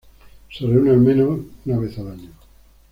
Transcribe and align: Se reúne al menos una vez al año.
Se 0.51 0.65
reúne 0.65 0.89
al 0.89 0.97
menos 0.97 1.41
una 1.63 1.77
vez 1.77 1.95
al 1.99 2.07
año. 2.09 2.31